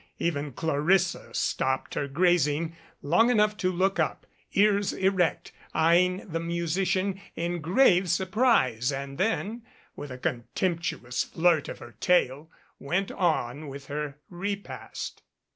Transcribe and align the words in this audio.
Even 0.17 0.51
Clar 0.51 0.89
issa 0.89 1.31
stopped 1.31 1.93
her 1.93 2.07
grazing 2.07 2.75
long 3.03 3.29
enough 3.29 3.55
to 3.57 3.71
look 3.71 3.99
up, 3.99 4.25
ears 4.53 4.93
erect, 4.93 5.51
eying 5.75 6.27
the 6.27 6.39
musician 6.39 7.21
in 7.35 7.61
grave 7.61 8.09
surprise, 8.09 8.91
and 8.91 9.19
then, 9.19 9.61
with 9.95 10.09
a 10.09 10.17
contemptuous 10.17 11.23
flirt 11.23 11.69
of 11.69 11.77
her 11.77 11.95
tail, 11.99 12.49
went 12.79 13.11
on 13.11 13.67
with 13.67 13.85
her 13.85 14.17
repast. 14.31 15.21